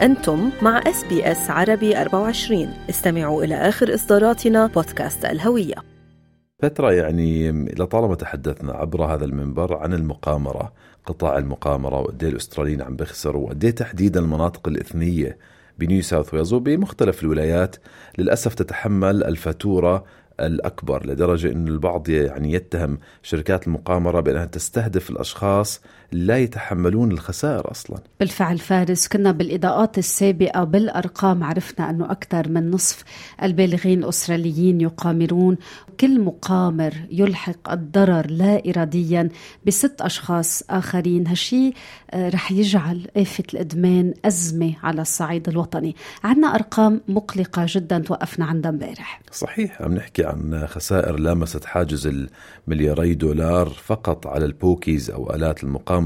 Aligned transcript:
أنتم 0.00 0.50
مع 0.62 0.78
إس 0.78 1.04
بي 1.04 1.32
إس 1.32 1.50
عربي 1.50 2.00
24 2.00 2.68
استمعوا 2.90 3.44
إلى 3.44 3.54
آخر 3.54 3.94
إصداراتنا 3.94 4.66
بودكاست 4.66 5.24
الهوية. 5.24 5.74
فترة 6.62 6.92
يعني 6.92 7.52
لطالما 7.52 8.14
تحدثنا 8.14 8.72
عبر 8.72 9.04
هذا 9.04 9.24
المنبر 9.24 9.76
عن 9.76 9.94
المقامرة 9.94 10.72
قطاع 11.06 11.38
المقامرة 11.38 12.00
وقد 12.00 12.24
الأستراليين 12.24 12.82
عم 12.82 12.96
بيخسروا 12.96 13.46
وقد 13.46 13.72
تحديدا 13.72 14.20
المناطق 14.20 14.68
الإثنية 14.68 15.38
بنيو 15.78 16.02
ساوث 16.02 16.34
ويلز 16.34 16.52
وبمختلف 16.52 17.22
الولايات 17.22 17.76
للأسف 18.18 18.54
تتحمل 18.54 19.24
الفاتورة 19.24 20.04
الأكبر 20.40 21.06
لدرجة 21.06 21.52
أن 21.52 21.68
البعض 21.68 22.08
يعني 22.08 22.52
يتهم 22.52 22.98
شركات 23.22 23.66
المقامرة 23.66 24.20
بأنها 24.20 24.44
تستهدف 24.44 25.10
الأشخاص 25.10 25.80
لا 26.12 26.38
يتحملون 26.38 27.12
الخسائر 27.12 27.70
أصلا. 27.70 27.98
بالفعل 28.20 28.58
فارس 28.58 29.08
كنا 29.08 29.32
بالإضاءات 29.32 29.98
السابقة 29.98 30.64
بالأرقام 30.64 31.44
عرفنا 31.44 31.90
أنه 31.90 32.10
أكثر 32.10 32.48
من 32.48 32.70
نصف 32.70 33.04
البالغين 33.42 34.04
الأستراليين 34.04 34.80
يقامرون. 34.80 35.56
كل 36.00 36.20
مقامر 36.20 36.94
يلحق 37.10 37.70
الضرر 37.70 38.30
لا 38.30 38.62
إراديا 38.68 39.28
بست 39.66 40.00
أشخاص 40.00 40.62
آخرين. 40.70 41.26
هالشي 41.26 41.72
آه، 42.10 42.28
رح 42.28 42.52
يجعل 42.52 43.06
آفة 43.16 43.44
الإدمان 43.54 44.14
أزمة 44.24 44.74
على 44.82 45.02
الصعيد 45.02 45.48
الوطني. 45.48 45.96
عنا 46.24 46.54
أرقام 46.54 47.00
مقلقة 47.08 47.66
جدا 47.68 47.98
توقفنا 47.98 48.44
عندها 48.44 48.70
امبارح. 48.70 49.20
صحيح 49.32 49.82
عم 49.82 49.94
نحكي 49.94 50.24
عن 50.24 50.66
خسائر 50.66 51.18
لامست 51.18 51.64
حاجز 51.64 52.08
الملياري 52.66 53.14
دولار 53.14 53.68
فقط 53.68 54.26
على 54.26 54.44
ال 54.44 54.53
pokies 54.53 55.10
أو 55.10 55.34
آلات 55.34 55.64
المقامرة 55.64 55.97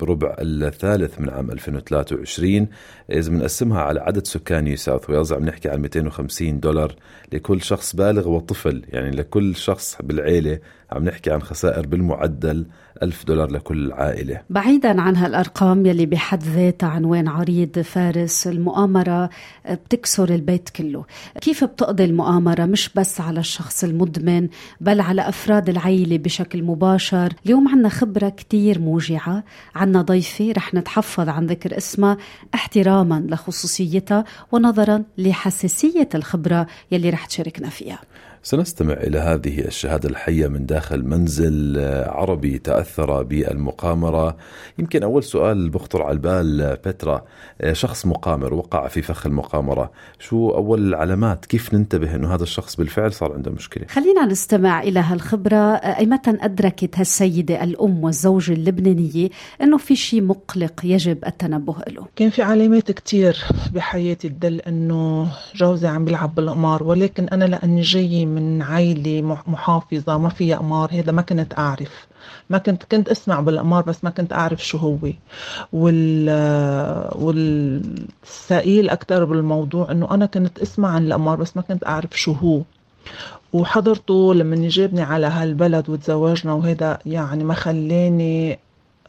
بربع 0.00 0.36
الثالث 0.40 1.20
من 1.20 1.30
عام 1.30 1.50
2023 1.50 2.66
إذا 3.10 3.30
بنقسمها 3.30 3.80
على 3.80 4.00
عدد 4.00 4.26
سكان 4.26 4.64
نيو 4.64 4.76
ساوث 4.76 5.10
ويلز. 5.10 5.32
عم 5.32 5.44
نحكي 5.44 5.68
عن 5.68 5.80
250 5.80 6.60
دولار 6.60 6.94
لكل 7.32 7.62
شخص 7.62 7.96
بالغ 7.96 8.28
وطفل 8.28 8.82
يعني 8.88 9.10
لكل 9.10 9.56
شخص 9.56 9.96
بالعيلة 10.02 10.58
عم 10.92 11.04
نحكي 11.04 11.30
عن 11.30 11.42
خسائر 11.42 11.86
بالمعدل 11.86 12.66
ألف 13.02 13.24
دولار 13.24 13.50
لكل 13.50 13.92
عائلة. 13.92 14.40
بعيدا 14.50 15.00
عن 15.00 15.16
هالأرقام 15.16 15.86
يلي 15.86 16.06
بحد 16.06 16.42
ذاتها 16.42 16.88
عنوان 16.88 17.28
عريض 17.28 17.78
فارس 17.78 18.46
المقامرة 18.46 19.30
بتكسر 19.70 20.34
البيت 20.34 20.68
كله. 20.68 21.04
كيف 21.40 21.64
بتقضي 21.64 22.04
المؤامرة؟ 22.04 22.64
مش 22.64 22.90
بس 22.94 23.20
على 23.20 23.40
الشخص 23.40 23.84
المدمن 23.84 24.48
بل 24.80 25.00
على 25.00 25.28
أفراد 25.28 25.68
العيلة 25.68 26.18
بشكل 26.18 26.62
مباشر. 26.62 27.32
اليوم 27.46 27.68
عنا 27.68 27.88
خبرة 27.88 28.28
كتير 28.28 28.78
موجعة 28.78 29.44
عنا 29.74 30.02
ضيفة 30.02 30.52
رح 30.56 30.74
نتحفظ 30.74 31.28
عن 31.28 31.46
ذكر 31.46 31.76
اسمها 31.76 32.16
احتراما 32.54 33.26
لخصوصيتها 33.28 34.24
ونظرا 34.52 35.02
لحساسية 35.18 36.08
الخبرة 36.14 36.66
يلي 36.92 37.10
رح 37.10 37.26
تشاركنا 37.26 37.68
فيها. 37.68 37.98
سنستمع 38.42 38.92
إلى 38.92 39.18
هذه 39.18 39.60
الشهادة 39.60 40.08
الحية 40.08 40.48
من 40.48 40.66
داخل 40.66 41.04
منزل 41.04 41.78
عربي 42.06 42.58
تأثر 42.58 43.22
بالمقامرة. 43.22 44.36
يمكن 44.78 45.02
أول 45.02 45.24
سؤال 45.24 45.68
بخطر 45.70 46.02
على 46.02 46.12
البال 46.12 46.76
بترا 46.84 47.24
شخص 47.72 48.06
مقامر 48.06 48.54
وقع 48.54 48.88
في 48.88 49.02
فخ 49.02 49.26
المقامرة 49.26 49.90
شو 50.18 50.50
أول 50.50 50.88
العلامات؟ 50.88 51.46
كيف 51.46 51.74
ننتبه 51.74 52.14
أنه 52.14 52.34
هذا 52.34 52.42
الشخص 52.42 52.76
بالفعل 52.76 53.12
صار 53.12 53.32
عنده 53.32 53.50
مشكلة؟ 53.50 53.86
خلينا 53.86 54.26
نستمع 54.26 54.82
إلى 54.82 55.00
هالخبرة. 55.00 55.74
أي 55.74 56.06
متى 56.06 56.30
أدركت 56.30 56.98
هالسيدة 56.98 57.64
الأم 57.64 58.04
والزوجة 58.04 58.52
اللبنانية 58.52 59.28
أنه 59.62 59.76
في 59.76 59.96
شيء 59.96 60.22
مقلق 60.22 60.80
يجب 60.84 61.18
التنبه 61.26 61.74
له. 61.88 62.06
كان 62.16 62.30
في 62.30 62.42
علامات 62.42 62.90
كتير 62.90 63.36
بحياتي 63.74 64.28
تدل 64.28 64.60
أنه 64.60 65.28
جوزي 65.54 65.88
عم 65.88 66.04
بيلعب 66.04 66.34
بالقمار 66.34 66.82
ولكن 66.82 67.28
أنا 67.28 67.44
لأني 67.44 67.80
جاي 67.80 68.27
من 68.28 68.62
عائلة 68.62 69.42
محافظة 69.46 70.18
ما 70.18 70.28
فيها 70.28 70.56
قمار 70.56 70.90
هذا 70.92 71.12
ما 71.12 71.22
كنت 71.22 71.58
أعرف. 71.58 72.06
ما 72.50 72.58
كنت 72.58 72.82
كنت 72.84 73.08
أسمع 73.08 73.40
بالقمار 73.40 73.82
بس 73.82 74.04
ما 74.04 74.10
كنت 74.10 74.32
أعرف 74.32 74.66
شو 74.66 74.78
هو. 74.78 74.98
وال 75.72 76.30
والثقيل 77.14 78.90
أكثر 78.90 79.24
بالموضوع 79.24 79.90
إنه 79.90 80.14
أنا 80.14 80.26
كنت 80.26 80.58
أسمع 80.58 80.88
عن 80.88 81.06
القمار 81.06 81.36
بس 81.36 81.56
ما 81.56 81.62
كنت 81.62 81.86
أعرف 81.86 82.18
شو 82.18 82.32
هو. 82.32 82.62
وحضرته 83.52 84.34
لما 84.34 84.68
جابني 84.68 85.02
على 85.02 85.26
هالبلد 85.26 85.90
وتزوجنا 85.90 86.52
وهذا 86.52 86.98
يعني 87.06 87.44
ما 87.44 87.54
خلاني 87.54 88.58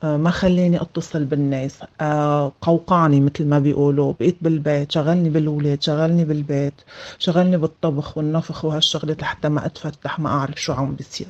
ما 0.04 0.30
خلاني 0.30 0.82
أتصل 0.82 1.26
بالناس. 1.26 1.80
آه، 2.02 2.52
قوقعني 2.62 3.20
مثل 3.22 3.46
ما 3.46 3.60
بيقولوا. 3.60 4.14
بقيت 4.20 4.38
بالبيت 4.42 4.92
شغلني 4.92 5.30
بالولاد 5.30 5.82
شغلني 5.82 6.26
بالبيت 6.26 6.74
شغلني 7.20 7.58
بالطبخ 7.58 8.18
والنفخ 8.18 8.66
وهالشغلات 8.66 9.22
لحتى 9.22 9.50
ما 9.50 9.66
أتفتح 9.66 10.20
ما 10.20 10.30
أعرف 10.30 10.62
شو 10.62 10.74
عم 10.74 10.96
بيصير. 10.96 11.28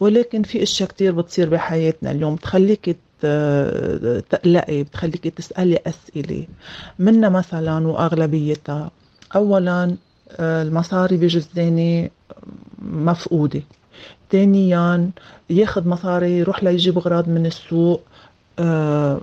ولكن 0.00 0.42
في 0.42 0.62
أشياء 0.62 0.88
كتير 0.88 1.12
بتصير 1.12 1.48
بحياتنا 1.48 2.10
اليوم. 2.10 2.34
بتخليك 2.34 2.96
تقلقي 4.30 4.82
بتخليك 4.82 5.28
تسألي 5.28 5.78
أسئلة. 5.86 6.46
منها 6.98 7.28
مثلا 7.28 7.88
وأغلبيتها 7.88 8.90
أولا 9.36 9.96
آه، 10.30 10.62
المصاري 10.62 11.16
بجزداني 11.16 12.10
مفقودة. 12.78 13.62
ثانيا 14.32 15.10
ياخذ 15.50 15.88
مصاري 15.88 16.38
يروح 16.38 16.64
ليجيب 16.64 16.98
اغراض 16.98 17.28
من 17.28 17.46
السوق 17.46 18.02
آه 18.58 19.20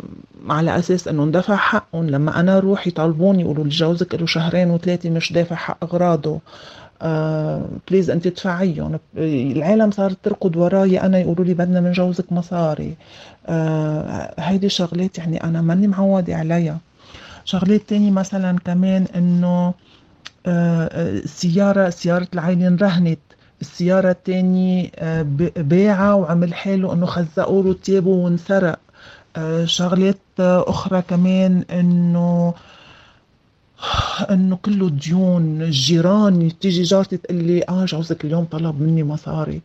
على 0.50 0.79
أساس 0.79 1.07
إنه 1.07 1.23
اندفع 1.23 1.56
حقهم. 1.56 2.09
لما 2.09 2.39
أنا 2.39 2.57
أروح 2.57 2.88
يطالبوني 2.88 3.41
يقولوا 3.41 3.63
لي 3.63 3.69
جوزك 3.69 4.16
له 4.16 4.25
شهرين 4.25 4.69
وثلاثة 4.69 5.09
مش 5.09 5.33
دافع 5.33 5.56
حق 5.56 5.78
أغراضه. 5.83 6.39
آه 7.01 7.62
بليز 7.89 8.09
أنت 8.09 8.28
ادفعيهم 8.28 9.00
العالم 9.17 9.91
صارت 9.91 10.17
تركض 10.23 10.56
وراي 10.56 11.01
أنا 11.01 11.19
يقولوا 11.19 11.45
لي 11.45 11.53
بدنا 11.53 11.81
من 11.81 11.91
جوزك 11.91 12.31
مصاري. 12.31 12.95
آه 13.47 14.33
هيدي 14.39 14.69
شغلات 14.69 15.17
يعني 15.17 15.44
أنا 15.44 15.62
ماني 15.62 15.88
معودة 15.88 16.35
عليها. 16.35 16.78
شغلات 17.45 17.81
تانية 17.81 18.12
مثلا 18.12 18.59
كمان 18.66 19.06
إنه 19.16 19.73
آه 20.45 21.22
سيارة 21.25 21.89
سيارة 21.89 22.28
العائلة 22.33 22.67
انرهنت. 22.67 23.19
السيارة 23.63 24.12
التانية 24.12 24.91
آه، 24.96 25.22
باعة 25.57 26.16
وعمل 26.16 26.53
حاله 26.53 26.94
إنه 26.94 27.06
خزقوا 27.06 27.63
له 27.63 27.74
تيابه 27.74 28.09
وانسرق 28.09 28.79
آه، 29.35 29.66
شغلات 29.66 30.18
أخرى 30.40 31.01
كمان 31.01 31.66
إنه 31.72 32.53
إنه 34.34 34.56
كله 34.56 34.90
ديون 34.90 35.62
الجيران 35.62 36.59
تيجي 36.59 36.84
جارتي 36.84 37.18
تقول 37.18 37.44
لي 37.44 37.63
آه 37.69 37.85
جوزك 37.85 38.25
اليوم 38.25 38.46
طلب 38.46 38.81
مني 38.81 39.03
مصاري. 39.03 39.62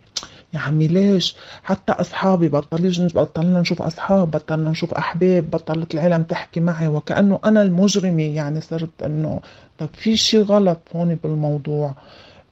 يا 0.55 0.59
عمي 0.59 0.89
ليش؟ 0.89 1.37
حتى 1.63 1.93
أصحابي 1.93 2.49
بطلنا 2.49 3.09
بطلنا 3.15 3.61
نشوف 3.61 3.83
أصحاب 3.83 4.31
بطلنا 4.31 4.71
نشوف 4.71 4.95
أحباب 4.95 5.51
بطلت 5.51 5.95
العالم 5.95 6.23
تحكي 6.23 6.61
معي 6.61 6.89
وكأنه 6.89 7.41
أنا 7.45 7.63
المجرمة. 7.63 8.23
يعني 8.23 8.61
صرت 8.61 9.03
إنه 9.05 9.41
طب 9.79 9.89
في 9.93 10.17
شيء 10.17 10.43
غلط 10.43 10.79
هون 10.95 11.15
بالموضوع؟ 11.15 11.95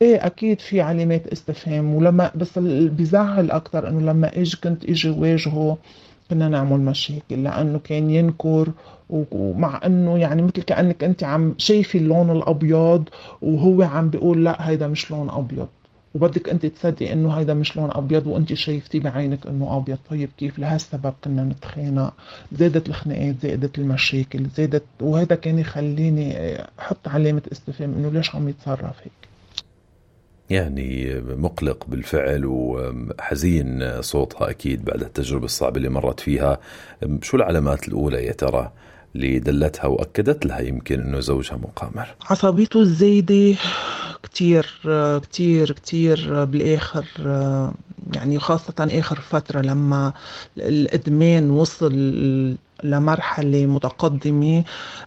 إيه 0.02 0.26
أكيد 0.26 0.60
في 0.60 0.80
علامات 0.80 1.26
استفهام 1.26 1.94
ولما 1.94 2.30
بس 2.34 2.58
اللي 2.58 2.88
بيزعل 2.90 3.50
أكثر 3.50 3.88
إنه 3.88 4.00
لما 4.00 4.38
أجي 4.40 4.56
كنت 4.64 4.84
إجي 4.84 5.10
واجهه 5.10 5.78
كنا 6.30 6.48
نعمل 6.48 6.80
مشاكل 6.80 7.42
لأنه 7.44 7.78
كان 7.84 8.10
ينكر 8.10 8.68
ومع 9.10 9.80
إنه 9.86 10.18
يعني 10.18 10.42
مثل 10.42 10.62
كأنك 10.62 11.04
أنت 11.04 11.24
عم 11.24 11.54
شايفي 11.58 11.98
اللون 11.98 12.30
الأبيض 12.30 13.08
وهو 13.42 13.82
عم 13.82 14.10
بيقول 14.10 14.44
لا 14.44 14.68
هيدا 14.68 14.88
مش 14.88 15.10
لون 15.10 15.30
أبيض. 15.30 15.68
وبدك 16.14 16.48
أنت 16.48 16.66
تصدقي 16.66 17.12
إنه 17.12 17.30
هيدا 17.32 17.54
مش 17.54 17.76
لون 17.76 17.90
أبيض 17.90 18.26
وأنت 18.26 18.54
شايفتي 18.54 18.98
بعينك 19.00 19.46
إنه 19.46 19.76
أبيض. 19.76 19.98
طيب 20.10 20.28
كيف؟ 20.38 20.58
لهالسبب 20.58 21.14
كنا 21.24 21.44
نتخانق. 21.44 22.14
زادت 22.52 22.88
الخناقات 22.88 23.34
زادت 23.42 23.78
المشاكل 23.78 24.46
زادت 24.56 24.82
وهذا 25.00 25.34
كان 25.36 25.58
يخليني 25.58 26.56
أحط 26.78 27.08
علامة 27.08 27.42
استفهام 27.52 27.94
إنه 27.94 28.10
ليش 28.10 28.34
عم 28.36 28.48
يتصرف 28.48 28.96
هيك؟ 29.02 29.12
يعني 30.50 31.20
مقلق 31.20 31.86
بالفعل 31.88 32.42
وحزين 32.46 34.02
صوتها 34.02 34.50
أكيد 34.50 34.84
بعد 34.84 35.02
التجربة 35.02 35.44
الصعبة 35.44 35.76
اللي 35.76 35.88
مرت 35.88 36.20
فيها. 36.20 36.58
شو 37.22 37.36
العلامات 37.36 37.88
الأولى 37.88 38.24
يا 38.26 38.32
ترى 38.32 38.72
اللي 39.16 39.38
دلتها 39.38 39.86
وأكدت 39.86 40.46
لها 40.46 40.60
يمكن 40.60 41.00
إنه 41.00 41.20
زوجها 41.20 41.56
مقامر؟ 41.56 42.08
عصبيته 42.30 42.80
الزايدة 42.80 43.58
كتير 44.30 44.80
كتير 45.22 45.72
كتير 45.72 46.44
بالآخر 46.44 47.04
يعني 48.14 48.38
خاصة 48.38 48.74
آخر 48.80 49.20
فترة 49.20 49.60
لما 49.60 50.12
الإدمان 50.58 51.50
وصل 51.50 51.92
لمرحلة 52.84 53.66
متقدمة 53.66 54.64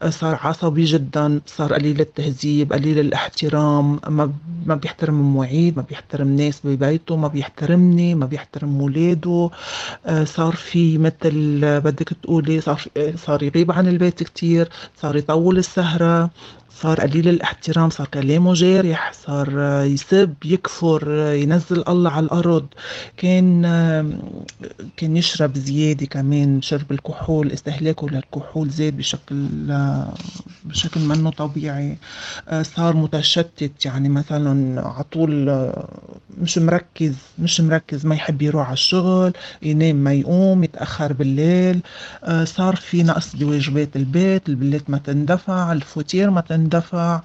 صار 0.09 0.39
عصبي 0.43 0.85
جدا 0.85 1.41
صار 1.45 1.73
قليل 1.73 2.01
التهذيب 2.01 2.73
قليل 2.73 2.99
الاحترام 2.99 3.99
ما 4.07 4.33
ما 4.65 4.75
بيحترم 4.75 5.19
المواعيد 5.19 5.77
ما 5.77 5.83
بيحترم 5.89 6.27
ناس 6.35 6.61
ببيته 6.63 7.15
ما 7.15 7.27
بيحترمني 7.27 8.15
ما 8.15 8.25
بيحترم 8.25 8.81
ولاده. 8.81 9.49
صار 10.23 10.55
في 10.55 10.97
مثل 10.97 11.59
بدك 11.79 12.09
تقولي 12.23 12.61
صار 12.61 12.81
صار 13.15 13.43
يغيب 13.43 13.71
عن 13.71 13.87
البيت 13.87 14.23
كتير 14.23 14.69
صار 15.01 15.15
يطول 15.15 15.57
السهرة. 15.57 16.29
صار 16.81 17.01
قليل 17.01 17.27
الاحترام 17.29 17.89
صار 17.89 18.07
كلامه 18.07 18.53
جارح 18.53 19.13
صار 19.25 19.59
يسب 19.83 20.33
يكفر 20.45 21.11
ينزل 21.33 21.83
الله 21.87 22.11
على 22.11 22.25
الأرض. 22.25 22.65
كان 23.17 23.61
كان 24.97 25.17
يشرب 25.17 25.57
زيادة 25.57 26.05
كمان 26.05 26.61
شرب 26.61 26.91
الكحول 26.91 27.51
استهلاكه 27.51 28.09
للكحول 28.09 28.69
زاد 28.69 28.97
بشكل 28.97 29.47
بشكل 30.65 30.99
منه 31.01 31.29
طبيعي. 31.29 31.97
صار 32.61 32.95
متشتت 32.95 33.85
يعني 33.85 34.09
مثلا 34.09 34.81
على 34.87 35.03
طول 35.11 35.71
مش 36.41 36.57
مركز 36.57 37.15
مش 37.39 37.61
مركز 37.61 38.05
ما 38.05 38.15
يحب 38.15 38.41
يروح 38.41 38.65
على 38.65 38.73
الشغل 38.73 39.33
ينام 39.61 39.95
ما 39.95 40.13
يقوم 40.13 40.63
يتأخر 40.63 41.13
بالليل. 41.13 41.81
صار 42.43 42.75
في 42.75 43.03
نقص 43.03 43.35
بواجبات 43.35 43.95
البيت 43.95 44.49
البلات 44.49 44.89
ما 44.89 44.97
تندفع 44.97 45.71
الفواتير 45.71 46.29
ما 46.29 46.41
تندفع 46.41 46.68
اندفع 46.73 47.21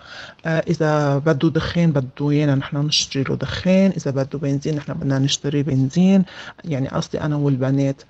آه، 0.47 0.65
إذا 0.69 1.19
بده 1.19 1.49
دخان 1.51 1.93
بده 1.93 2.31
ايانا 2.31 2.55
نحن 2.55 2.77
نشتري 2.77 3.23
له 3.23 3.35
دخان 3.37 3.93
إذا 3.97 4.11
بده 4.11 4.39
بنزين 4.39 4.77
نحن 4.77 4.93
بدنا 4.93 5.19
نشتري 5.19 5.63
بنزين 5.63 6.25
يعني 6.65 6.89
قصدي 6.89 7.21
أنا 7.21 7.37
والبنات. 7.37 8.03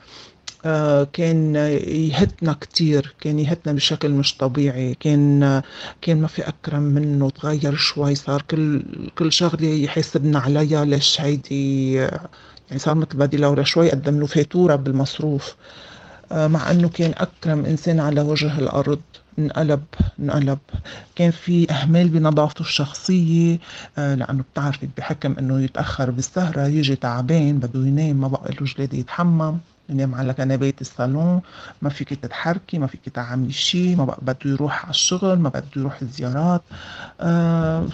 آه، 0.66 1.04
كان 1.12 1.54
يهتنا 1.86 2.52
كتير 2.52 3.14
كان 3.20 3.38
يهتنا 3.38 3.72
بشكل 3.72 4.10
مش 4.10 4.36
طبيعي 4.36 4.94
كان 4.94 5.62
كان 6.02 6.20
ما 6.20 6.26
في 6.26 6.48
أكرم 6.48 6.82
منه 6.82 7.30
تغير 7.30 7.74
شوي 7.74 8.14
صار 8.14 8.42
كل 8.42 8.82
كل 9.18 9.32
شغلة 9.32 9.66
يحاسبنا 9.68 10.38
عليها 10.38 10.84
ليش 10.84 11.20
هيدي 11.20 11.94
يعني 11.94 12.78
صار 12.78 12.94
مثل 12.94 13.16
بدي 13.18 13.36
لورا 13.36 13.62
شوي 13.62 13.90
قدم 13.90 14.20
له 14.20 14.26
فاتورة 14.26 14.76
بالمصروف. 14.76 15.54
آه، 16.32 16.46
مع 16.46 16.70
إنه 16.70 16.88
كان 16.88 17.14
أكرم 17.16 17.64
إنسان 17.64 18.00
على 18.00 18.20
وجه 18.20 18.58
الأرض. 18.58 19.00
انقلب 19.38 19.84
انقلب 20.20 20.58
كان 21.16 21.30
في 21.30 21.70
إهمال 21.70 22.08
بنظافته 22.08 22.60
الشخصية 22.62 23.58
آه، 23.98 24.14
لأنه 24.14 24.44
بتعرفي 24.52 24.88
بحكم 24.98 25.34
إنه 25.38 25.60
يتأخر 25.60 26.10
بالسهرة 26.10 26.66
يجي 26.66 26.96
تعبان 26.96 27.58
بده 27.58 27.80
ينام 27.86 28.16
ما 28.20 28.28
بقى 28.28 28.50
له 28.60 28.64
جلاد 28.66 28.94
يتحمم 28.94 29.58
ينام 29.88 30.14
على 30.14 30.34
كنبات 30.34 30.80
الصالون 30.80 31.40
ما 31.82 31.90
فيك 31.90 32.08
تتحركي 32.14 32.78
ما 32.78 32.86
فيك 32.86 33.08
تعملي 33.08 33.52
شيء 33.52 33.96
ما 33.96 34.04
بقى 34.04 34.18
بده 34.22 34.36
يروح 34.50 34.82
على 34.82 34.90
الشغل 34.90 35.38
ما 35.38 35.48
بده 35.48 35.64
يروح 35.76 36.02
الزيارات 36.02 36.62
آه 37.20 37.86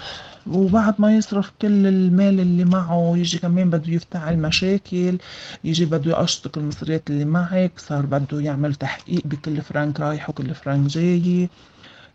وبعد 0.47 0.95
ما 1.01 1.17
يصرف 1.17 1.53
كل 1.63 1.87
المال 1.87 2.41
اللي 2.41 2.65
معه 2.65 3.13
يجي 3.17 3.39
كمان 3.39 3.71
بده 3.71 3.93
يفتعل 3.93 4.39
مشاكل 4.39 5.19
يجي 5.65 5.85
بده 5.85 6.11
يقشطك 6.11 6.57
المصريات 6.57 7.11
اللي 7.11 7.25
معك 7.25 7.73
صار 7.77 8.07
بده 8.07 8.41
يعمل 8.41 8.75
تحقيق 8.75 9.23
بكل 9.27 9.63
فرانك 9.63 10.01
رايح 10.01 10.31
وكل 10.31 10.55
فرانك 10.55 10.87
جاي. 10.91 11.49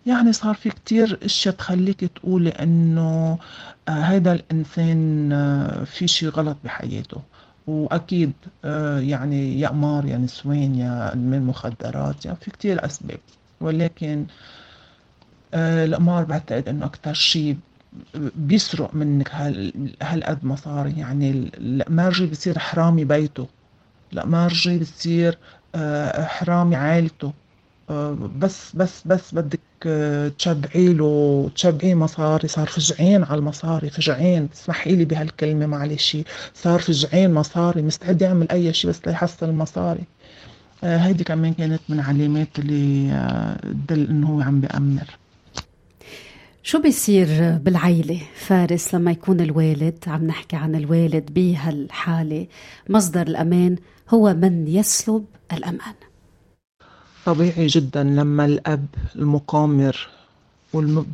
يعني 0.06 0.34
صار 0.34 0.56
في 0.56 0.70
كتير 0.70 1.20
أشياء 1.26 1.56
تخليك 1.56 2.00
تقولي 2.06 2.50
إنه 2.50 3.38
آه 3.88 3.92
هيدا 3.92 4.34
الإنسان 4.34 5.32
آه 5.34 5.84
في 5.84 6.08
شي 6.08 6.28
غلط 6.28 6.58
بحياته. 6.64 7.22
وأكيد 7.68 8.32
آه 8.66 9.00
يعني 9.00 9.60
يا 9.60 9.68
قمار 9.68 10.06
يا 10.06 10.18
نسوان 10.18 10.76
يا 10.76 11.14
ادمان 11.14 11.42
مخدرات 11.44 12.26
يعني 12.26 12.38
في 12.42 12.52
كتير 12.52 12.86
أسباب. 12.86 13.20
ولكن 13.62 14.26
آه 15.54 15.86
القمار 15.86 16.24
بعتقد 16.24 16.70
إنه 16.70 16.86
أكتر 16.86 17.14
شيء 17.14 17.58
بيسرق 18.36 18.96
منك 18.96 19.32
هالقد 20.02 20.46
مصاري. 20.46 20.94
يعني 21.00 21.52
القمارجي 21.58 22.26
بصير 22.26 22.60
حرامي 22.60 23.06
بيته. 23.06 23.48
القمارجي 24.14 24.80
بصير 24.80 25.38
آه، 25.76 26.26
حرامي 26.26 26.76
عائلته. 26.76 27.34
آه، 27.90 28.12
بس 28.40 28.76
بس 28.76 29.08
بس 29.08 29.36
بدك 29.36 29.60
آه، 29.88 30.28
تشبعي 30.28 30.94
له 30.94 31.50
تشبعيه 31.56 31.96
مصاري. 31.96 32.48
صار 32.48 32.68
فجعين 32.68 33.24
على 33.24 33.40
المصاري 33.40 33.90
فجعين. 33.90 34.50
تسمحي 34.50 34.96
لي 34.96 35.06
بهالكلمة 35.06 35.66
معلش 35.66 36.18
صار 36.54 36.80
فجعين 36.80 37.34
مصاري. 37.34 37.82
مستعد 37.82 38.22
يعمل 38.22 38.52
أي 38.52 38.74
شيء 38.74 38.90
بس 38.92 39.08
ليحصل 39.08 39.50
المصاري. 39.50 40.04
هيدي 40.84 41.24
كمان 41.24 41.54
كانت 41.54 41.82
من 41.90 42.00
علامات 42.00 42.60
اللي 42.60 43.10
تدل 43.88 44.08
إنه 44.10 44.28
هو 44.30 44.42
عم 44.42 44.62
بأمر 44.62 45.20
شو 46.68 46.82
بيصير 46.82 47.58
بالعيلة؟ 47.58 48.22
فارس 48.36 48.96
لما 48.96 49.12
يكون 49.12 49.42
الوالد 49.42 50.04
عم 50.08 50.28
نحكي 50.28 50.56
عن 50.56 50.76
الوالد 50.76 51.34
بهالحالة 51.34 52.48
مصدر 52.90 53.22
الأمان 53.22 53.76
هو 54.10 54.34
من 54.34 54.68
يسلب 54.68 55.26
الأمان. 55.54 55.94
طبيعي 57.26 57.68
جدا 57.68 58.04
لما 58.04 58.46
الأب 58.46 58.86
المقامر 59.16 60.08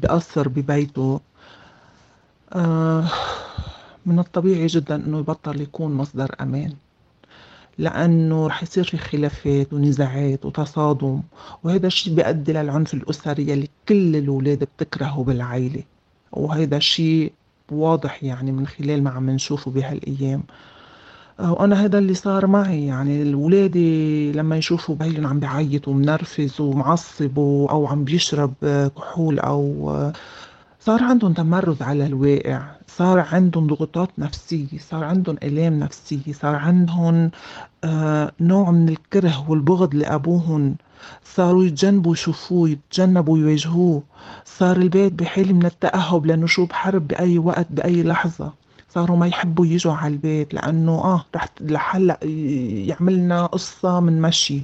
بيأثر 0.01 0.48
ببيته 0.48 1.19
آه 2.53 3.07
من 4.06 4.19
الطبيعي 4.19 4.68
جدا 4.68 4.95
إنه 4.95 5.19
يبطل 5.19 5.62
يكون 5.62 5.94
مصدر 5.94 6.36
أمان. 6.42 6.74
لأنه 7.81 8.48
رح 8.48 8.63
يصير 8.63 8.83
في 8.83 8.98
خلافات 8.98 9.74
ونزاعات 9.74 10.45
وتصادم. 10.45 11.22
وهذا 11.63 11.88
الشيء 11.88 12.13
بيؤدي 12.13 12.54
للعنف 12.54 12.94
الأسري 12.94 13.54
اللي 13.54 13.68
كل 13.89 14.16
الأولاد 14.16 14.60
بتكرهه 14.78 15.24
بالعائلة 15.24 15.83
وهذا 16.31 16.78
الشيء 16.78 17.31
واضح 17.72 18.24
يعني 18.24 18.51
من 18.51 18.68
خلال 18.68 19.04
ما 19.04 19.10
عم 19.10 19.30
نشوفه 19.30 19.72
بهالأيام. 19.72 20.44
وأنا 21.39 21.86
هذا 21.86 21.98
اللي 21.98 22.13
صار 22.13 22.48
معي. 22.48 22.86
يعني 22.86 23.22
الولادي 23.22 24.31
لما 24.31 24.57
يشوفوا 24.57 24.95
بهيلن 24.95 25.25
عم 25.25 25.39
بيعيط 25.39 25.88
ومنرفز 25.88 26.62
ومعصب 26.62 27.39
أو 27.69 27.88
عم 27.88 28.04
بيشرب 28.04 28.54
كحول 28.98 29.39
أو 29.39 29.92
صار 30.86 31.04
عندهم 31.04 31.33
تمرد 31.33 31.83
على 31.83 32.06
الواقع 32.06 32.62
صار 32.88 33.19
عندهم 33.19 33.68
ضغوطات 33.68 34.10
نفسية 34.18 34.78
صار 34.78 35.04
عندهم 35.04 35.38
آلام 35.44 35.80
نفسية 35.80 36.33
صار 36.33 36.56
عندهم 36.56 37.31
آه 37.83 38.31
نوع 38.39 38.72
من 38.72 38.89
الكره 38.89 39.50
والبغض 39.50 39.95
لأبوهم. 39.95 40.75
صاروا 41.24 41.63
يتجنبوا 41.63 42.13
يشوفوه 42.13 42.69
يتجنبوا 42.69 43.38
يواجهوه. 43.38 44.04
صار 44.45 44.78
البيت 44.78 45.13
بحالة 45.13 45.54
من 45.54 45.66
التأهب 45.66 46.25
لنشوب 46.25 46.72
حرب 46.72 47.07
بأي 47.07 47.38
وقت 47.39 47.68
بأي 47.69 48.04
لحظة. 48.04 48.54
صاروا 48.93 49.17
ما 49.17 49.27
يحبوا 49.27 49.65
يجوا 49.65 49.93
على 49.93 50.13
البيت 50.13 50.53
لأنه 50.53 50.91
آه 50.91 51.25
رح 51.35 51.49
لحلا 51.61 52.17
يعمل 52.89 53.13
لنا 53.13 53.45
قصة 53.45 53.99
من 53.99 54.21
مشي. 54.21 54.61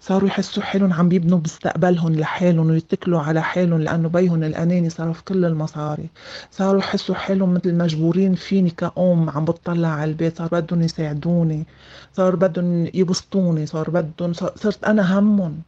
صاروا 0.00 0.28
يحسوا 0.28 0.62
حالهم 0.62 0.92
عم 0.92 1.08
بيبنوا 1.08 1.38
مستقبلهم 1.38 2.12
لحالهم 2.14 2.70
ويتكلوا 2.70 3.20
على 3.20 3.42
حالهم 3.42 3.80
لأنه 3.80 4.08
بيهم 4.08 4.42
الأناني 4.44 4.90
صاروا 4.90 5.12
في 5.12 5.24
كل 5.24 5.44
المصاري. 5.44 6.08
صاروا 6.50 6.78
يحسوا 6.80 7.14
حالهم 7.14 7.54
مثل 7.54 7.74
مجبورين 7.74 8.34
فيني 8.34 8.70
كأم 8.70 9.30
عم 9.30 9.44
بطلع 9.44 9.88
على 9.88 10.10
البيت 10.10 10.38
صار 10.38 10.48
بدهم 10.52 10.82
يساعدوني 10.82 11.66
صار 12.12 12.36
بدهم 12.36 12.86
يبسطوني 12.94 13.66
صار 13.66 13.90
بدهم 13.90 14.32
صرت 14.32 14.84
أنا 14.84 15.18
همهم. 15.18 15.62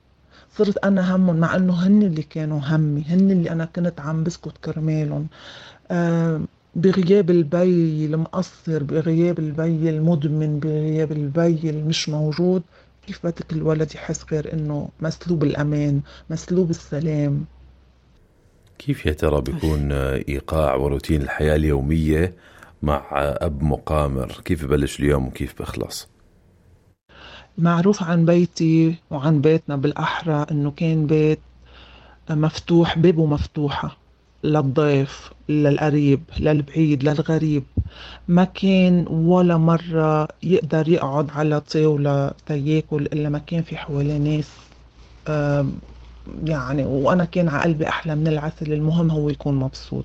صرت 0.57 0.79
أنا 0.85 1.17
همهم 1.17 1.37
مع 1.37 1.57
إنه 1.57 1.75
هن 1.75 2.03
اللي 2.03 2.23
كانوا 2.23 2.61
همي 2.65 3.05
هن 3.09 3.31
اللي 3.31 3.51
أنا 3.51 3.65
كنت 3.65 4.01
عم 4.01 4.25
بسكت 4.25 4.59
كرمالهم. 4.65 5.27
آه 5.91 6.41
بغياب 6.75 7.31
البي 7.31 8.07
المقصر 8.07 8.83
بغياب 8.83 9.39
البي 9.39 9.91
المدمن 9.91 10.59
بغياب 10.61 11.13
البي 11.13 11.71
المش 11.71 12.09
موجود. 12.09 12.63
كيف 13.07 13.27
بدك 13.27 13.53
الولد 13.53 13.95
يحس 13.95 14.25
غير 14.33 14.53
إنه 14.53 14.89
مسلوب 15.01 15.45
الأمان 15.45 16.01
مسلوب 16.31 16.71
السلام؟ 16.71 17.45
كيف 18.79 19.07
يا 19.07 19.13
ترى 19.13 19.41
بيكون 19.41 19.93
إيقاع 19.93 20.75
وروتين 20.75 21.23
الحياة 21.23 21.57
اليومية 21.57 22.35
مع 22.83 23.07
أب 23.15 23.63
مقامر؟ 23.63 24.41
كيف 24.45 24.65
ببلش 24.65 25.01
اليوم 25.01 25.27
وكيف 25.27 25.63
بخلص 25.63 26.09
معروف 27.59 28.03
عن 28.03 28.25
بيتي 28.25 28.95
وعن 29.11 29.41
بيتنا 29.41 29.77
بالأحرى 29.77 30.47
إنه 30.51 30.71
كان 30.71 31.07
بيت 31.07 31.41
مفتوح 32.31 32.99
بابه 32.99 33.27
مفتوحه 33.27 33.97
للضيف 34.45 35.33
للقريب 35.49 36.21
للبعيد 36.41 37.05
للغريب. 37.05 37.63
ما 38.29 38.45
كان 38.45 39.07
ولا 39.09 39.57
مرة 39.57 40.29
يقدر 40.43 40.89
يقعد 40.89 41.31
على 41.31 41.61
طاولة 41.61 42.31
تياكل 42.47 43.03
إلا 43.03 43.29
ما 43.29 43.39
كان 43.39 43.63
في 43.63 43.77
حواليه 43.77 44.17
ناس. 44.17 44.51
يعني 46.45 46.85
وأنا 46.85 47.25
كان 47.25 47.49
على 47.49 47.63
قلبي 47.63 47.89
أحلى 47.89 48.15
من 48.17 48.29
العسل 48.29 48.73
المهم 48.73 49.11
هو 49.11 49.29
يكون 49.31 49.55
مبسوط. 49.55 50.05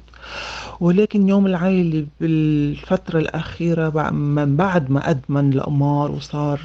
ولكن 0.79 1.29
يوم 1.29 1.45
العائلة 1.45 2.05
بالفترة 2.19 3.19
الأخيرة 3.19 4.09
من 4.11 4.55
بعد 4.55 4.91
ما 4.91 5.09
أدمن 5.09 5.53
القمار 5.53 6.11
وصار 6.11 6.61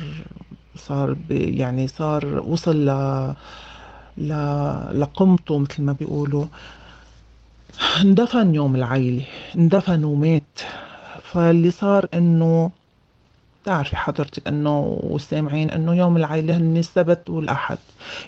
صار 0.76 1.16
يعني 1.30 1.88
صار 1.88 2.42
وصل 2.46 2.76
ل 4.18 4.30
لقمته 5.00 5.58
مثل 5.58 5.82
ما 5.82 5.92
بيقولوا 5.92 6.44
اندفن 8.00 8.54
يوم 8.54 8.76
العيلة 8.76 9.24
اندفن 9.56 10.04
ومات. 10.04 10.60
فاللي 11.22 11.70
صار 11.70 12.06
إنه 12.14 12.70
بتعرفي 13.62 13.96
حضرتك 13.96 14.48
إنه 14.48 14.98
والسامعين 15.02 15.70
إنه 15.70 15.94
يوم 15.94 16.16
العائلة 16.16 16.56
هن 16.56 16.76
السبت 16.76 17.30
والأحد. 17.30 17.78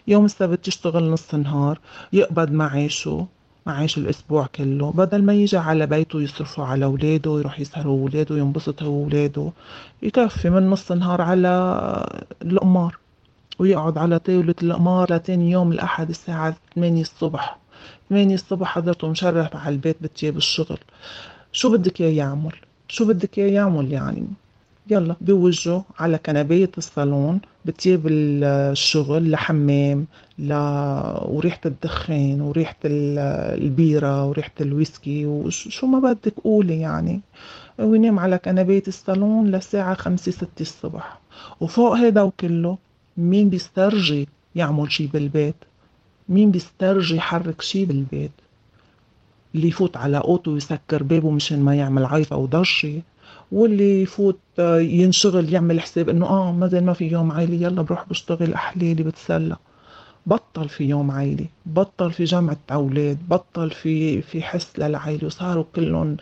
يوم 0.08 0.24
السبت 0.24 0.68
يشتغل 0.68 1.10
نص 1.10 1.34
نهار 1.34 1.78
يقبض 2.12 2.50
معاشه 2.50 3.26
معاش 3.66 3.98
الأسبوع 3.98 4.46
كله. 4.46 4.90
بدل 4.92 5.22
ما 5.22 5.32
يجي 5.32 5.56
على 5.56 5.86
بيته 5.86 6.22
يصرفوا 6.22 6.64
على 6.64 6.84
أولاده 6.84 7.38
يروح 7.38 7.60
يسهروا 7.60 8.00
أولاده 8.00 8.38
ينبسط 8.38 8.82
هو 8.82 9.04
أولاده 9.04 9.50
يكفي 10.02 10.50
من 10.50 10.70
نص 10.70 10.92
نهار 10.92 11.20
على 11.20 11.48
القمار 12.42 12.98
ويقعد 13.58 13.98
على 13.98 14.18
طاولة 14.18 14.54
القمار 14.62 15.14
لتاني 15.14 15.50
يوم 15.50 15.72
الأحد 15.72 16.08
الساعة 16.08 16.54
8 16.74 17.00
الصبح. 17.02 17.61
8 18.10 18.34
الصبح 18.34 18.68
حضرته 18.68 19.08
مشرف 19.08 19.56
على 19.56 19.74
البيت 19.74 19.96
بتجيب 20.00 20.36
الشغل 20.36 20.78
شو 21.52 21.72
بدك 21.72 22.00
اياه 22.00 22.10
يعمل 22.10 22.54
شو 22.88 23.04
بدك 23.04 23.38
اياه 23.38 23.50
يعمل 23.50 23.92
يعني؟ 23.92 24.26
يلا 24.90 25.16
بوجهه 25.20 25.84
على 25.98 26.18
كنبية 26.18 26.70
الصالون 26.78 27.40
بتجيب 27.64 28.06
الشغل 28.06 29.30
لحمام 29.30 30.06
ل... 30.38 30.52
وريحة 31.22 31.60
الدخان 31.66 32.40
وريحة 32.40 32.76
البيرة 32.84 34.26
وريحة 34.26 34.50
الويسكي 34.60 35.26
وشو 35.26 35.86
ما 35.86 35.98
بدك 35.98 36.34
قولي 36.44 36.80
يعني. 36.80 37.20
وينام 37.78 38.18
على 38.18 38.38
كنباية 38.38 38.82
الصالون 38.88 39.46
للساعة 39.46 39.94
خمسة 39.94 40.32
ستة 40.32 40.60
الصبح. 40.60 41.18
وفوق 41.60 41.92
هذا 41.92 42.22
وكله 42.22 42.78
مين 43.16 43.48
بيسترجي 43.50 44.28
يعمل 44.54 44.92
شي 44.92 45.06
بالبيت؟ 45.06 45.54
مين 46.28 46.50
بيسترجي 46.50 47.16
يحرك 47.16 47.60
شي 47.62 47.84
بالبيت؟ 47.84 48.30
اللي 49.54 49.68
يفوت 49.68 49.96
على 49.96 50.18
أوضتو 50.18 50.50
ويسكر 50.50 51.02
بابه 51.02 51.30
مشان 51.30 51.60
ما 51.62 51.74
يعمل 51.76 52.04
عيطة 52.04 52.36
وضجة 52.36 53.02
واللي 53.52 54.02
يفوت 54.02 54.38
ينشغل 54.78 55.52
يعمل 55.54 55.80
حساب 55.80 56.08
إنه 56.08 56.26
آه 56.26 56.52
ما 56.52 56.66
زال 56.66 56.84
ما 56.84 56.92
في 56.92 57.08
يوم 57.08 57.32
عائلي 57.32 57.62
يلا 57.62 57.82
بروح 57.82 58.08
بشتغل 58.08 58.54
أحلالي 58.54 59.02
بتسلى. 59.02 59.56
بطل 60.26 60.68
في 60.68 60.84
يوم 60.84 61.10
عائلي 61.10 61.46
بطل 61.66 62.12
في 62.12 62.24
جمعة 62.24 62.56
أولاد 62.72 63.18
بطل 63.28 63.70
في 63.70 64.22
في 64.22 64.42
حس 64.42 64.78
للعائلة 64.78 65.26
وصاروا 65.26 65.64
كلهم 65.76 66.16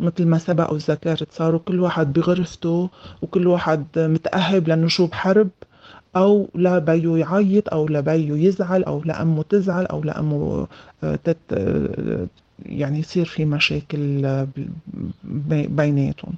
مثل 0.00 0.26
ما 0.26 0.38
سبق 0.38 0.72
وذكرت 0.72 1.32
صاروا 1.32 1.60
كل 1.60 1.80
واحد 1.80 2.12
بغرفته 2.12 2.88
وكل 3.22 3.46
واحد 3.46 3.86
متأهب 3.96 4.68
لأنه 4.68 4.88
شو 4.88 5.06
بحرب. 5.06 5.48
أو 6.16 6.48
لا 6.54 6.78
بيو 6.78 7.16
يعيط 7.16 7.68
أو 7.68 7.88
لا 7.88 8.00
بيو 8.00 8.36
يزعل 8.36 8.84
أو 8.84 9.02
لأمه 9.04 9.42
تزعل 9.42 9.86
أو 9.86 10.02
لأمه 10.02 10.66
آه، 11.04 11.16
تت 11.16 11.36
آه، 11.52 12.26
يعني 12.66 12.98
يصير 12.98 13.24
في 13.24 13.44
مشاكل 13.44 14.22
بيناتهم. 15.68 16.34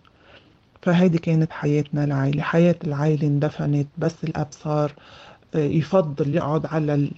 فهيدي 0.82 1.18
كانت 1.18 1.52
حياتنا 1.52 2.04
العائلة. 2.04 2.42
حياة 2.42 2.76
العائلة 2.84 3.26
اندفنت 3.26 3.86
بس 3.98 4.24
الأب 4.24 4.48
صار 4.50 4.92
آه، 5.54 5.58
يفضل 5.58 6.34
يقعد 6.34 6.66
على 6.66 7.10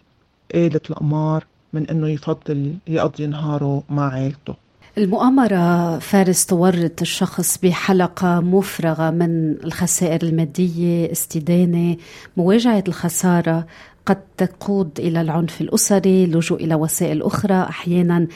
آلة 0.55 0.81
القمار 0.91 1.45
من 1.73 1.89
إنه 1.91 2.09
يفضل 2.09 2.75
يقضي 2.89 3.27
نهاره 3.27 3.83
مع 3.91 4.13
عائلته 4.13 4.55
المؤامرة 4.99 5.99
فارس 5.99 6.47
تورط 6.47 7.01
الشخص 7.01 7.59
بحلقة 7.59 8.41
مفرغة 8.41 9.11
من 9.11 9.53
الخسائر 9.65 10.23
المادية 10.23 11.13
استدانة 11.13 11.97
مواجهة 12.37 12.85
الخسارة. 12.89 13.67
قد 14.07 14.21
تقود 14.37 15.01
إلى 15.01 15.21
العنف 15.21 15.61
الأسري 15.61 16.25
اللجوء 16.25 16.65
إلى 16.65 16.75
وسائل 16.75 17.23
أخرى 17.23 17.63
أحيانا 17.63 18.27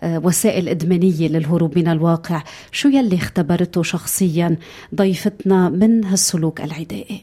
آه، 0.00 0.18
وسائل 0.18 0.68
إدمانية 0.68 1.28
للهروب 1.28 1.78
من 1.78 1.88
الواقع. 1.88 2.42
شو 2.72 2.88
يلي 2.88 3.16
اختبرته 3.16 3.82
شخصيا؟ 3.82 4.56
ضيفتنا 4.94 5.68
من 5.68 6.04
هالسلوك 6.04 6.60
العدائي. 6.60 7.22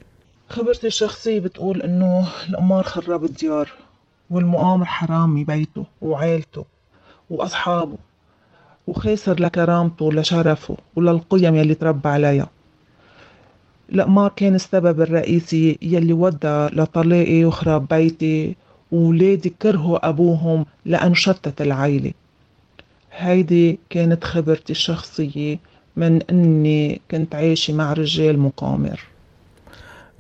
خبرتي 0.50 0.88
الشخصية 0.88 1.40
بتقول 1.40 1.82
إنه 1.82 2.28
القمار 2.50 2.84
خرب 2.84 3.24
الديار 3.24 3.72
والمؤامر 4.30 4.86
حرامي 4.86 5.44
بيته 5.44 5.86
وعيلته 6.02 6.66
وأصحابه. 7.30 7.98
وخاسر 8.88 9.42
لكرامته 9.42 10.06
ولشرفه 10.06 10.78
وللقيم 10.96 11.56
يلي 11.56 11.76
تربى 11.76 12.10
عليها. 12.10 12.50
القمار 13.94 14.32
كان 14.36 14.56
السبب 14.56 15.02
الرئيسي 15.02 15.78
يلي 15.82 16.14
ودى 16.14 16.68
لطلاقي 16.74 17.46
وخراب 17.46 17.88
بيتي 17.88 18.56
وولادي 18.92 19.54
كرهوا 19.62 20.10
أبوهم 20.10 20.66
لأنه 20.86 21.14
شتت 21.14 21.62
العيلة. 21.62 22.12
هيدي 23.12 23.80
كانت 23.90 24.24
خبرتي 24.24 24.72
الشخصية 24.74 25.60
من 25.96 26.22
أني 26.22 27.02
كنت 27.12 27.36
عايشة 27.36 27.74
مع 27.74 27.94
رجال 27.94 28.40
مقامر. 28.40 29.15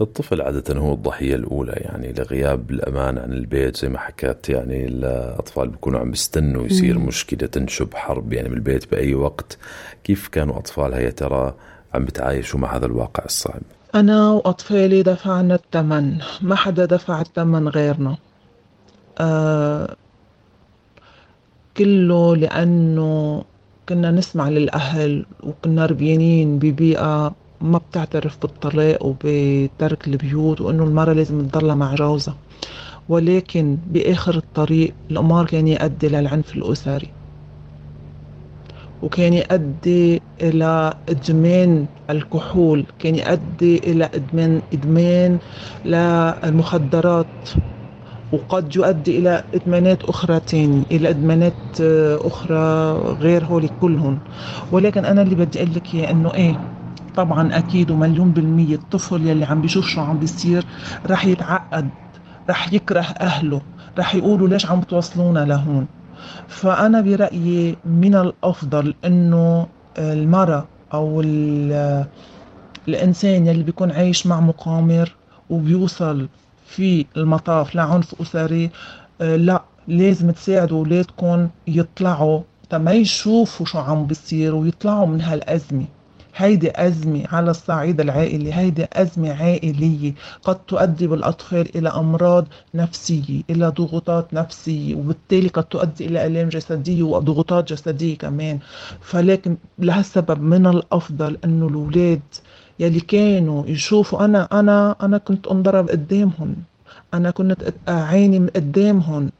الطفل 0.02 0.42
عادة 0.42 0.80
هو 0.80 0.94
الضحية 0.94 1.36
الأولى 1.36 1.72
يعني 1.72 2.14
لغياب 2.14 2.72
الأمان 2.72 3.18
عن 3.18 3.34
البيت 3.34 3.78
زي 3.78 3.90
ما 3.90 4.00
حكيت 4.00 4.50
يعني 4.50 4.86
الأطفال 4.86 5.68
بيكونوا 5.68 6.00
عم 6.00 6.12
بيستنوا 6.12 6.66
يصير. 6.66 7.00
مشكلة 7.00 7.48
تنشب 7.48 7.94
حرب 7.94 8.34
يعني 8.34 8.50
بالبيت 8.50 8.92
بأي 8.92 9.16
وقت. 9.16 9.58
كيف 10.04 10.28
كانوا 10.28 10.58
أطفالها 10.58 11.00
يا 11.00 11.10
ترى 11.10 11.54
عم 11.94 12.06
بتعايشوا 12.06 12.60
مع 12.60 12.76
هذا 12.76 12.86
الواقع 12.86 13.26
الصعب؟ 13.26 13.62
أنا 13.96 14.32
وأطفالي 14.32 15.04
دفعنا 15.04 15.56
الثمن 15.56 16.18
ما 16.42 16.56
حدا 16.56 16.86
دفع 16.86 17.22
الثمن 17.22 17.68
غيرنا. 17.68 18.18
آه 19.20 19.96
كله 21.78 22.36
لأنه 22.36 23.44
كنا 23.90 24.12
نسمع 24.12 24.50
للأهل 24.50 25.26
وكنا 25.44 25.86
ربيانين 25.86 26.60
ببيئة 26.60 27.36
ما 27.62 27.78
بتعترف 27.78 28.38
بالطلاق 28.42 29.06
وبترك 29.06 30.08
البيوت 30.08 30.62
وإنه 30.62 30.84
المرأة 30.84 31.14
لازم 31.14 31.48
تضلها 31.48 31.76
مع 31.76 31.96
جوزها. 31.96 32.38
ولكن 33.08 33.78
بآخر 33.88 34.36
الطريق 34.38 34.96
القمار 35.12 35.46
كان 35.46 35.68
يؤدي 35.68 36.08
للعنف 36.08 36.56
الأسري. 36.56 37.14
وكان 39.02 39.34
يؤدي 39.34 40.22
إلى 40.42 40.94
إدمان 41.10 41.88
الكحول 42.10 42.86
كان 43.00 43.16
يؤدي 43.16 43.78
إلى 43.78 44.06
ادمان 44.06 44.62
إدمان 44.74 45.40
للمخدرات. 45.86 47.50
وقد 48.32 48.76
يؤدي 48.76 49.18
إلى 49.20 49.44
إدمانات 49.54 50.04
أخرى 50.04 50.40
تاني 50.40 50.84
إلى 50.92 51.10
إدمانات 51.10 51.82
أخرى 52.26 52.92
غير 53.14 53.46
هولي 53.46 53.68
كلهم 53.68 54.20
ولكن 54.72 55.06
أنا 55.06 55.22
اللي 55.22 55.36
بدي 55.36 55.60
أقول 55.64 55.74
لك 55.76 55.94
إياه 55.96 56.12
إنه 56.12 56.34
إيه 56.34 56.75
طبعا 57.16 57.58
أكيد 57.58 57.92
ومليون 57.92 58.32
بالمية 58.32 58.76
الطفل 58.76 59.28
يلي 59.28 59.46
عم 59.46 59.62
بيشوف 59.62 59.88
شو 59.88 60.02
عم 60.02 60.20
بيصير 60.20 60.66
رح 61.08 61.26
يتعقد 61.26 61.90
رح 62.50 62.74
يكره 62.74 63.00
أهله 63.02 63.62
رح 63.98 64.16
يقولوا 64.16 64.48
ليش 64.48 64.66
عم 64.66 64.82
توصلونا 64.82 65.40
لهون. 65.46 65.88
فأنا 66.48 67.02
برأيي 67.02 67.76
من 67.86 68.16
الأفضل 68.16 68.94
إنه 69.06 69.68
المرأة 69.98 70.66
أو 70.94 71.22
الإنسان 72.88 73.48
يلي 73.48 73.64
بيكون 73.64 73.92
عايش 73.92 74.28
مع 74.28 74.40
مقامر 74.40 75.16
وبيوصل 75.50 76.28
في 76.66 77.06
المطاف 77.18 77.76
لعنف 77.76 78.22
أسري 78.22 78.70
لا 79.20 79.64
لازم 79.88 80.32
تساعدوا 80.32 80.78
اولادكم 80.80 81.48
يطلعوا 81.68 82.42
تما 82.70 82.92
يشوفوا 82.92 83.66
شو 83.66 83.80
عم 83.80 84.06
بيصير 84.06 84.56
ويطلعوا 84.56 85.06
من 85.06 85.22
هالأزمة. 85.22 85.86
هيدي 86.38 86.72
أزمة 86.76 87.24
على 87.32 87.52
الصعيد 87.52 88.02
العائلي 88.02 88.54
هيدي 88.54 88.86
أزمة 88.94 89.34
عائلية 89.34 90.14
قد 90.44 90.56
تؤدي 90.56 91.08
بالأطفال 91.08 91.78
إلى 91.78 91.90
أمراض 91.90 92.48
نفسية 92.74 93.42
إلى 93.50 93.68
ضغوطات 93.68 94.34
نفسية 94.34 94.96
وبالتالي 94.96 95.48
قد 95.48 95.64
تؤدي 95.64 96.06
إلى 96.06 96.26
آلام 96.28 96.50
جسدية 96.50 97.04
وضغوطات 97.04 97.74
جسدية 97.74 98.18
كمان. 98.18 98.60
فلكن 99.02 99.58
لهالسبب 99.80 100.42
من 100.42 100.68
الأفضل 100.68 101.38
أنه 101.46 101.68
الأولاد 101.68 102.22
يلي 102.80 103.00
كانوا 103.00 103.64
يشوفوا 103.68 104.26
أنا 104.26 104.60
أنا 104.60 104.96
أنا 105.04 105.18
كنت 105.18 105.48
انضرب 105.48 105.90
قدامهم. 105.90 106.56
أنا 107.14 107.32
كنت 107.32 107.74
أعاني 107.90 108.38
قدامهم. 108.56 109.32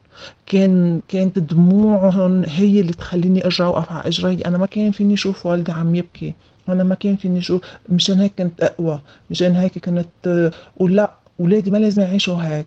كان 0.46 1.00
كانت 1.08 1.38
دموعهم 1.38 2.44
هي 2.46 2.80
اللي 2.80 2.92
تخليني 2.92 3.44
أرجع 3.44 3.66
اوقف 3.66 3.92
على 3.92 4.08
اجري 4.08 4.34
أنا 4.46 4.58
ما 4.58 4.66
كان 4.66 4.90
فيني 4.90 5.14
أشوف 5.14 5.46
والدي 5.46 5.72
عم 5.72 5.94
يبكي. 5.94 6.34
أنا 6.68 6.84
ما 6.84 6.94
كان 6.94 7.40
شو 7.40 7.58
مشان 7.88 8.20
هيك 8.20 8.32
كنت 8.38 8.62
أقوى 8.62 9.00
مشان 9.30 9.56
هيك 9.56 9.78
كنت 9.78 10.52
ولا 10.76 11.10
اولادي 11.40 11.70
ما 11.70 11.78
لازم 11.78 12.02
يعيشوا 12.02 12.42
هيك. 12.42 12.66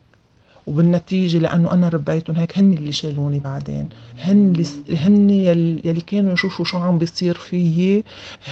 وبالنتيجة 0.68 1.38
لأنه 1.38 1.72
أنا 1.72 1.90
ربيتهم 1.90 2.36
هيك 2.36 2.58
هن 2.58 2.74
اللي 2.74 2.92
شالوني 2.92 3.40
بعدين. 3.40 3.90
هن 4.20 4.52
اللي 4.52 4.98
هن 4.98 5.30
يلي 5.30 6.02
كانوا 6.02 6.34
يشوفوا 6.34 6.66
شو 6.66 6.78
عم 6.78 6.98
بيصير 6.98 7.34
فيي 7.38 8.04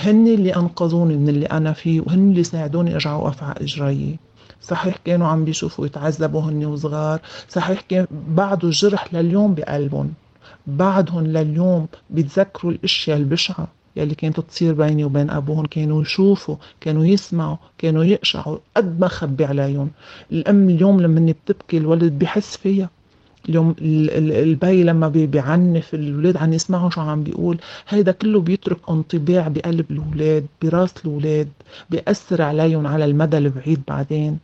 هن 0.04 0.28
اللي 0.28 0.56
أنقذوني 0.56 1.18
من 1.18 1.30
اللي 1.30 1.46
أنا 1.46 1.74
فيه 1.74 2.02
وهن 2.02 2.30
اللي 2.30 2.44
ساعدوني 2.44 2.94
أرجع 2.94 3.12
أوقف 3.14 3.44
على 3.44 3.56
إجري. 3.62 4.18
صحيح 4.62 4.98
كانوا 5.06 5.28
عم 5.28 5.46
بيشوفوا 5.46 5.86
يتعذبوا 5.86 6.42
هن 6.42 6.66
وصغار. 6.66 7.20
صحيح 7.50 7.82
كان 7.82 8.08
بعده 8.12 8.68
الجرح 8.68 9.14
لليوم 9.14 9.54
بقلبهم. 9.54 10.14
بعدهم 10.68 11.28
لليوم 11.28 11.88
بيتذكروا 12.10 12.72
الأشياء 12.72 13.18
البشعة. 13.18 13.68
يلي 13.98 14.16
كانت 14.16 14.40
تصير 14.40 14.74
بيني 14.74 15.04
وبين 15.06 15.30
أبوهم 15.30 15.66
كانوا 15.66 16.02
يشوفوا 16.02 16.56
كانوا 16.82 17.06
يسمعوا 17.06 17.58
كانوا 17.78 18.04
يقشعوا 18.04 18.58
قد 18.78 19.00
ما 19.00 19.08
خبي 19.08 19.46
عليهم. 19.46 19.90
الأم 20.32 20.70
اليوم 20.70 21.02
لما 21.02 21.34
بتبكي 21.46 21.78
الولد 21.78 22.20
بحس 22.20 22.58
فيها. 22.58 22.90
اليوم 23.50 23.76
البي 23.82 24.84
لما 24.84 25.08
بيعنف 25.08 25.94
الاولاد 25.94 26.38
عم 26.38 26.54
يسمعوا 26.54 26.90
شو 26.90 27.02
عم 27.02 27.24
بيقول. 27.24 27.58
هيدا 27.90 28.12
كله 28.12 28.40
بيترك 28.40 28.78
انطباع 28.90 29.48
بقلب 29.48 29.92
الاولاد 29.92 30.46
براس 30.62 30.94
الاولاد 31.06 31.50
بيأثر 31.90 32.42
عليهم 32.42 32.88
على 32.88 33.06
المدى 33.06 33.38
البعيد 33.38 33.82
بعدين. 33.88 34.40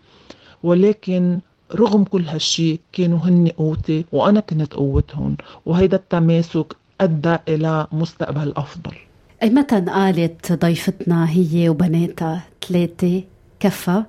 ولكن 0.64 1.40
رغم 1.76 2.04
كل 2.04 2.26
هالشي 2.26 2.80
كانوا 2.94 3.20
هن 3.20 3.48
قوتي 3.48 4.06
وأنا 4.12 4.40
كنت 4.40 4.74
قوتهم. 4.74 5.38
وهيدا 5.66 5.98
التماسك 5.98 6.76
أدى 7.02 7.36
إلى 7.48 7.88
مستقبل 7.92 8.54
أفضل. 8.58 8.92
أي 8.92 9.13
متى 9.50 9.80
قالت 9.82 10.52
ضيفتنا 10.52 11.30
هي 11.30 11.70
وبناتها 11.70 12.44
ثلاثة 12.68 13.24
كفى 13.60 14.04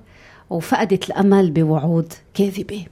وفقدت 0.49 1.09
الأمل 1.09 1.51
بوعود 1.51 2.13
كاذبة؟ 2.33 2.85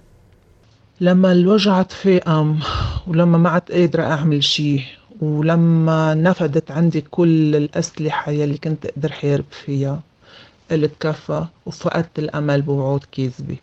لما 1.02 1.32
الوجع 1.32 1.82
تفاقم 1.82 2.60
ولما 3.08 3.38
ما 3.38 3.50
عدت 3.50 3.72
قادرة 3.72 4.04
أعمل 4.04 4.44
شيء 4.44 4.84
ولما 5.22 6.14
نفدت 6.14 6.72
عندي 6.72 7.02
كل 7.02 7.56
الأسلحة 7.56 8.32
يلي 8.32 8.58
كنت 8.58 8.86
أقدر 8.86 9.12
حارب 9.12 9.46
فيها 9.66 10.02
قلت 10.72 10.92
كفى 11.00 11.46
وفقدت 11.66 12.20
الأمل 12.20 12.62
بوعود 12.62 13.04
كاذبة. 13.12 13.58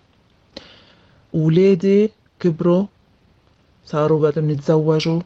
ولادي 1.32 2.10
كبروا 2.40 2.86
صاروا 3.86 4.30
بدهم 4.30 4.50
يتزوجوا 4.50 5.20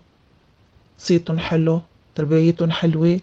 صيتهم 0.98 1.38
حلو 1.38 1.80
تربيتهم 2.14 2.70
حلوة 2.70 3.20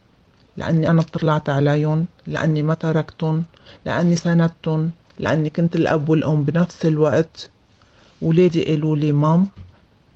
لأني 0.58 0.89
أنا 0.89 1.01
اطلعت 1.01 1.50
عليهم 1.50 2.05
لأني 2.27 2.63
ما 2.63 2.74
تركتهم 2.74 3.43
لأني 3.86 4.15
ساندتهم 4.15 4.91
لأني 5.20 5.50
كنت 5.50 5.75
الأب 5.75 6.10
والأم 6.10 6.43
بنفس 6.43 6.86
الوقت. 6.86 7.50
ولادي 8.22 8.65
قالوا 8.65 8.96
لي 8.96 9.12
مام 9.12 9.48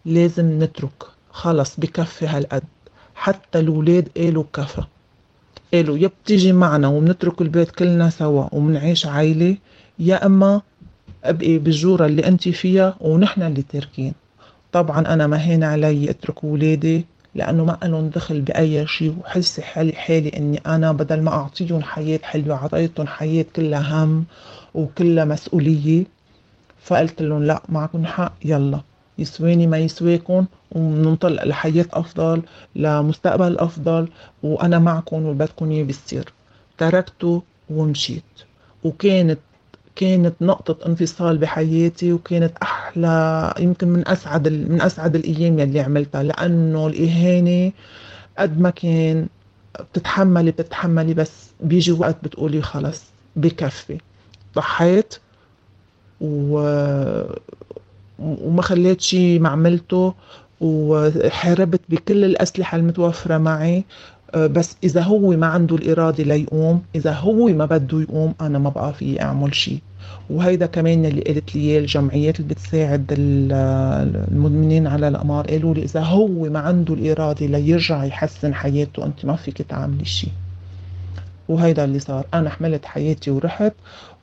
لازم 0.05 0.63
نترك. 0.63 1.03
خلص 1.31 1.79
بكفي 1.79 2.27
هالقد. 2.27 2.63
حتى 3.15 3.59
الولاد 3.59 4.09
قالوا 4.17 4.43
كفى. 4.53 4.83
قالوا 5.73 5.97
يا 5.97 6.07
بتيجي 6.07 6.53
معنا 6.53 6.87
وبنترك 6.87 7.41
البيت 7.41 7.71
كلنا 7.71 8.09
سوا 8.09 8.47
وبنعيش 8.51 9.07
عيلة. 9.07 9.57
يا 9.99 10.25
إما 10.25 10.61
أبقي 11.23 11.57
بالجورة 11.57 12.05
اللي 12.05 12.27
انت 12.27 12.49
فيها 12.49 12.95
ونحن 13.01 13.41
اللي 13.41 13.61
تاركين 13.61 14.13
طبعا 14.71 14.99
أنا 14.99 15.27
ما 15.27 15.41
هين 15.41 15.63
علي 15.63 16.09
أترك 16.09 16.43
ولادي. 16.43 17.05
لأنه 17.35 17.65
ما 17.65 17.77
لهم 17.83 18.09
دخل 18.09 18.41
بأي 18.41 18.87
شيء 18.87 19.15
وحس 19.21 19.59
حالي 19.59 19.93
حالي 19.93 20.29
إني 20.29 20.61
أنا 20.65 20.91
بدل 20.91 21.21
ما 21.21 21.31
أعطيهم 21.31 21.81
حياة 21.83 22.19
حلوة 22.23 22.55
أعطيتهم 22.55 23.07
حياة 23.07 23.45
كلها 23.55 24.03
هم 24.03 24.25
وكلها 24.73 25.25
مسؤولية. 25.25 26.03
فقلت 26.83 27.21
لهم 27.21 27.43
لا 27.43 27.61
معكم 27.69 28.05
حق 28.05 28.33
يلا. 28.45 28.79
يسواني 29.17 29.67
ما 29.67 29.77
يسواكم 29.77 30.45
وننطلق 30.71 31.43
لحياة 31.43 31.85
أفضل 31.93 32.41
لمستقبل 32.75 33.57
أفضل 33.59 34.07
وأنا 34.43 34.79
معكم 34.79 35.25
وبدكم 35.25 35.71
إياه 35.71 35.83
بيصير 35.83 36.33
تركته 36.77 37.43
ومشيت. 37.69 38.23
وكانت 38.83 39.39
كانت 39.95 40.35
نقطة 40.41 40.87
انفصال 40.87 41.37
بحياتي 41.37 42.13
وكانت 42.13 42.57
أحلى 42.63 43.53
يمكن 43.59 43.87
من 43.87 44.07
أسعد 44.07 44.47
من 44.47 44.81
أسعد 44.81 45.15
الأيام 45.15 45.59
يلي 45.59 45.79
عملتها. 45.79 46.23
لأنه 46.23 46.87
الإهانة 46.87 47.71
قد 48.37 48.59
ما 48.61 48.69
كان 48.69 49.27
بتتحملي 49.79 50.51
بتتحملي 50.51 51.13
بس 51.13 51.31
بيجي 51.61 51.91
وقت 51.91 52.17
بتقولي 52.23 52.61
خلص 52.61 53.03
بكفي. 53.35 53.97
ضحيت 54.55 55.15
و... 56.21 56.59
وما 58.19 58.61
خليت 58.61 59.01
شيء 59.01 59.39
ما 59.39 59.49
عملته 59.49 60.13
وحاربت 60.61 61.81
بكل 61.89 62.25
الأسلحة 62.25 62.75
المتوفرة 62.75 63.37
معي. 63.37 63.83
بس 64.35 64.75
إذا 64.83 65.01
هو 65.01 65.19
ما 65.31 65.47
عنده 65.47 65.75
الإرادة 65.75 66.23
ليقوم 66.23 66.81
إذا 66.95 67.13
هو 67.13 67.47
ما 67.47 67.65
بده 67.65 68.01
يقوم 68.01 68.33
أنا 68.41 68.59
ما 68.59 68.69
بقى 68.69 68.93
في 68.93 69.21
أعمل 69.21 69.55
شيء. 69.55 69.79
وهيدا 70.29 70.65
كمان 70.65 71.05
اللي 71.05 71.21
قلت 71.21 71.55
لي 71.55 71.77
الجمعيات 71.79 72.39
اللي 72.39 72.53
بتساعد 72.53 73.05
المدمنين 73.17 74.87
على 74.87 75.07
الأمار 75.07 75.47
قالوا 75.47 75.73
لي 75.73 75.83
إذا 75.83 75.99
هو 76.01 76.27
ما 76.27 76.59
عنده 76.59 76.93
الإرادة 76.93 77.45
ليرجع 77.45 78.03
يحسن 78.03 78.53
حياته 78.53 79.05
أنت 79.05 79.25
ما 79.25 79.35
فيك 79.35 79.61
تعملي 79.61 80.05
شيء. 80.05 80.31
وهيدا 81.49 81.83
اللي 81.83 81.99
صار. 81.99 82.25
أنا 82.33 82.49
حملت 82.49 82.85
حياتي 82.85 83.31
ورحت 83.31 83.73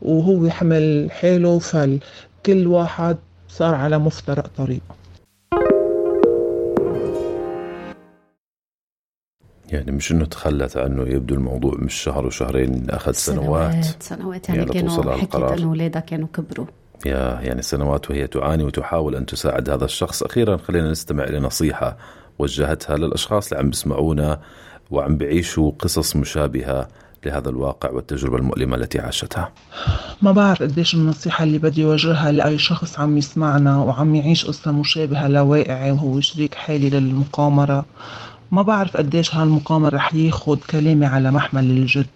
وهو 0.03 0.51
حمل 0.51 1.09
حاله 1.11 1.49
وفل 1.49 1.99
كل 2.47 2.67
واحد 2.67 3.17
صار 3.49 3.75
على 3.75 3.99
مفترق 3.99 4.51
طريق 4.57 4.81
يعني 9.73 9.93
مش 9.93 10.13
إنه 10.13 10.25
تخلت 10.25 10.77
عنه 10.77 11.03
يبدو 11.03 11.35
الموضوع 11.35 11.75
مش 11.79 11.95
شهر 11.95 12.27
وشهرين 12.27 12.91
أخذ 12.91 13.13
سنوات. 13.13 13.85
سنوات, 13.85 14.03
سنوات 14.03 14.49
يعني, 14.49 14.61
يعني 14.61 14.73
كانوا 14.73 15.13
حكيت 15.13 15.35
إنه 15.35 15.65
اولادها 15.65 16.01
كانوا 16.01 16.29
كبروا. 16.35 16.67
يا 17.07 17.41
يعني 17.41 17.63
سنوات 17.63 18.11
وهي 18.11 18.27
تعاني 18.27 18.65
وتحاول 18.65 19.17
أن 19.17 19.27
تساعد 19.27 19.71
هذا 19.71 19.85
الشخص. 19.85 20.23
أخيرا 20.23 20.57
خلينا 20.57 20.91
نستمع 20.91 21.25
لنصيحه 21.25 21.97
وجهتها 22.39 22.97
للأشخاص 22.97 23.49
اللي 23.49 23.63
عم 23.63 23.71
بيسمعونا 23.71 24.41
وعم 24.91 25.17
بيعيشوا 25.17 25.73
قصص 25.79 26.17
مشابهة 26.17 26.89
لهذا 27.27 27.49
الواقع 27.49 27.91
والتجربة 27.91 28.37
المؤلمة 28.37 28.77
التي 28.77 28.99
عاشتها. 28.99 29.53
ما 30.23 30.33
بعرف 30.33 30.63
قديش 30.63 30.95
النصيحة 30.95 31.45
اللي 31.45 31.59
بدي 31.59 31.85
وجهها 31.85 32.33
لأي 32.33 32.59
شخص 32.59 33.01
عم 33.01 33.19
يسمعنا 33.19 33.77
وعم 33.77 34.15
يعيش 34.15 34.47
قصة 34.47 34.73
مشابهة 34.73 35.29
لواقعي 35.29 35.91
وهو 35.91 36.21
شريك 36.21 36.55
حالي 36.55 36.91
للمقامرة. 36.91 37.85
ما 38.53 38.63
بعرف 38.63 38.97
قديش 38.97 39.35
هالمقام 39.35 39.87
رح 39.87 40.15
ياخد 40.15 40.59
كلامي 40.59 41.07
على 41.07 41.31
محمل 41.31 41.65
الجد 41.71 42.07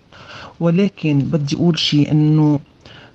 ولكن 0.60 1.18
بدي 1.18 1.56
أقول 1.56 1.78
شي 1.78 2.10
إنه 2.10 2.60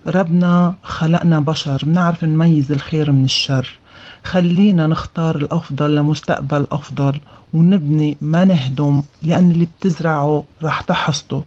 ربنا 0.07 0.75
خلقنا 0.83 1.39
بشر 1.39 1.81
بنعرف 1.83 2.23
نميز 2.23 2.71
الخير 2.71 3.11
من 3.11 3.23
الشر. 3.23 3.79
خلينا 4.23 4.87
نختار 4.87 5.35
الأفضل 5.35 5.95
لمستقبل 5.95 6.67
أفضل 6.71 7.19
ونبني 7.53 8.17
ما 8.21 8.45
نهدم 8.45 9.03
لأن 9.23 9.51
اللي 9.51 9.67
بتزرعه 9.79 10.43
رح 10.63 10.81
تحصده. 10.81 11.41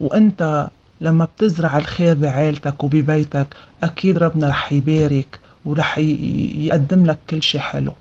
وأنت 0.00 0.68
لما 1.00 1.24
بتزرع 1.24 1.78
الخير 1.78 2.14
بعائلتك 2.14 2.84
وببيتك 2.84 3.56
أكيد 3.82 4.18
ربنا 4.18 4.48
رح 4.48 4.72
يبارك 4.72 5.40
ورح 5.64 5.98
يقدم 5.98 7.06
لك 7.06 7.18
كل 7.30 7.42
شي 7.42 7.60
حلو. 7.60 7.92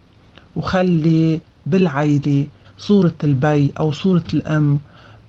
وخلي 0.55 1.39
بالعيلة 1.65 2.47
صورة 2.77 3.13
البي 3.23 3.71
أو 3.79 3.91
صورة 3.91 4.23
الأم 4.33 4.79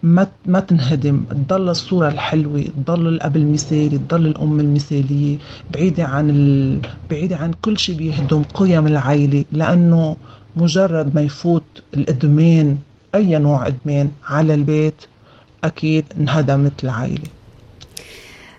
ما 0.03 0.27
ما 0.47 0.61
تنهدم 0.61 1.25
تضل 1.49 1.69
الصورة 1.69 2.09
الحلوة 2.09 2.65
تضل 2.87 3.09
الأب 3.09 3.37
المثالي 3.37 3.99
تضل 3.99 4.27
الأم 4.27 4.61
المثالية 4.61 5.39
بعيدة 5.75 6.05
عن 6.05 6.31
ال... 6.31 6.81
بعيدة 7.11 7.37
عن 7.37 7.53
كل 7.63 7.79
شيء 7.79 7.97
بيهدم 7.97 8.43
قيم 8.43 8.87
العائلة 8.87 9.45
لأنه 9.53 10.17
مجرد 10.57 11.15
ما 11.15 11.21
يفوت 11.21 11.65
الإدمان 11.95 12.79
أي 13.15 13.39
نوع 13.39 13.67
إدمان 13.67 14.11
على 14.29 14.55
البيت 14.55 14.95
أكيد 15.65 16.05
انهدمت 16.21 16.85
العائلة 16.85 17.25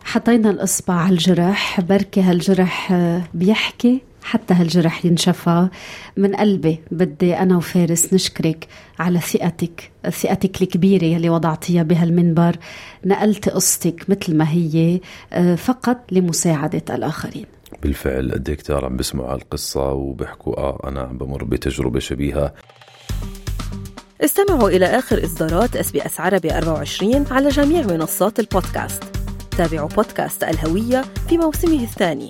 حطينا 0.03 0.49
الإصبع 0.49 0.93
على 0.93 1.13
الجرح 1.13 1.81
بركي 1.81 2.21
هالجرح 2.21 2.93
بيحكي 3.33 4.01
حتى 4.27 4.53
هالجرح 4.53 5.05
ينشفى. 5.05 5.67
من 6.17 6.35
قلبي 6.35 6.79
بدي 6.91 7.35
أنا 7.37 7.57
وفارس 7.57 8.13
نشكرك 8.13 8.67
على 8.99 9.19
ثقتك 9.19 9.91
ثقتك 10.09 10.61
الكبيرة 10.61 11.05
يلي 11.05 11.29
وضعتيها 11.29 11.83
بهالمنبر. 11.83 12.55
نقلت 13.05 13.49
قصتك 13.49 14.09
مثل 14.09 14.35
ما 14.35 14.49
هي 14.49 14.99
آه، 15.33 15.55
فقط 15.55 15.97
لمساعدة 16.11 16.95
الآخرين. 16.95 17.45
بالفعل 17.83 18.31
قد 18.31 18.51
كتار 18.51 18.85
عم 18.85 18.97
بسمعوا 18.97 19.35
القصة 19.35 19.91
وبيحكوا 19.91 20.57
آه 20.57 20.81
أنا 20.87 21.01
عم 21.01 21.17
بمر 21.17 21.43
بتجربة 21.43 21.99
شبيهة. 21.99 22.53
استمعوا 24.21 24.69
إلى 24.69 24.85
آخر 24.85 25.23
إصدارات 25.23 25.75
إس 25.75 25.91
بي 25.91 26.05
إس 26.05 26.19
عربي 26.19 26.57
24 26.57 27.25
على 27.31 27.49
جميع 27.49 27.81
منصات 27.81 28.39
البودكاست. 28.39 29.03
تابعوا 29.57 29.89
بودكاست 29.89 30.43
الهوية 30.43 31.01
في 31.29 31.37
موسمه 31.37 31.83
الثاني. 31.83 32.29